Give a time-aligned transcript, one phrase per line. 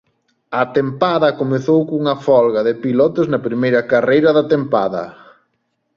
[0.61, 5.03] A tempada comezou cunha folga de pilotos na primeira carreira da tempada.